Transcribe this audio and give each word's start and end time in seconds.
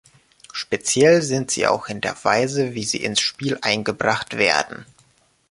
Speziell 0.51 1.21
sind 1.21 1.51
sie 1.51 1.67
auch 1.67 1.85
in 1.87 2.01
der 2.01 2.17
Weise 2.23 2.73
wie 2.73 2.83
sie 2.85 3.03
ins 3.03 3.19
Spiel 3.19 3.59
eingebracht 3.61 4.35
werden. 4.35 4.87